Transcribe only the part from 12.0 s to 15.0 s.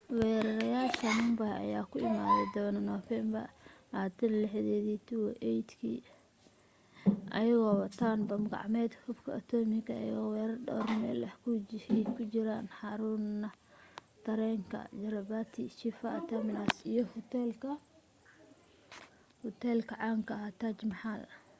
ku jiraan xaruunra tareenka